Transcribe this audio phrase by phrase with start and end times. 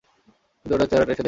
[0.59, 1.19] কিন্তু, ওটার চেহারাটা এসে দেখে যাও!